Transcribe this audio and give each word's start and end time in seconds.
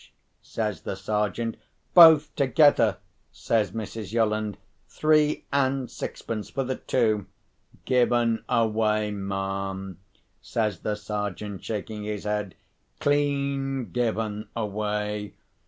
says 0.41 0.81
the 0.81 0.95
Sergeant. 0.95 1.57
"Both 1.93 2.35
together!" 2.35 2.97
says 3.31 3.69
Mrs. 3.69 4.11
Yolland. 4.11 4.57
"Three 4.87 5.45
and 5.53 5.91
sixpence 5.91 6.49
for 6.49 6.63
the 6.63 6.77
two." 6.77 7.27
"Given 7.85 8.43
away, 8.49 9.11
ma'am," 9.11 9.99
says 10.41 10.79
the 10.79 10.95
Sergeant, 10.95 11.63
shaking 11.63 12.01
his 12.03 12.23
head. 12.23 12.55
"Clean 12.99 13.91
given 13.91 14.47
away!" 14.55 15.35